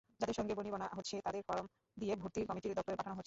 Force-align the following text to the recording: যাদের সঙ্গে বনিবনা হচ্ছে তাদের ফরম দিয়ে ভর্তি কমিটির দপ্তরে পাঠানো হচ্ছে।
যাদের 0.19 0.35
সঙ্গে 0.35 0.53
বনিবনা 0.53 0.87
হচ্ছে 0.97 1.15
তাদের 1.21 1.41
ফরম 1.47 1.65
দিয়ে 1.97 2.13
ভর্তি 2.15 2.39
কমিটির 2.49 2.73
দপ্তরে 2.77 2.97
পাঠানো 2.97 3.13
হচ্ছে। 3.13 3.19